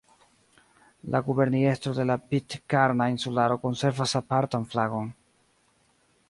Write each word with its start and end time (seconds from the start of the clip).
La 1.15 1.19
Guberniestro 1.27 1.93
de 1.99 2.05
la 2.11 2.15
Pitkarna 2.31 3.07
Insularo 3.17 3.59
konservas 3.67 4.15
apartan 4.23 4.67
flagon. 4.73 5.13